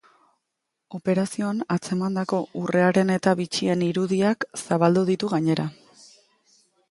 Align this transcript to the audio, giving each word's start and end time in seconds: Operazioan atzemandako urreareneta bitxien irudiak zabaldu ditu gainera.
Operazioan 0.99 1.59
atzemandako 1.75 2.39
urreareneta 2.63 3.35
bitxien 3.41 3.85
irudiak 3.89 4.49
zabaldu 4.65 5.07
ditu 5.13 5.33
gainera. 5.37 5.67